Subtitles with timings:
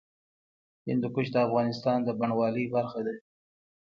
[0.87, 3.13] هندوکش د افغانستان د بڼوالۍ برخه ده.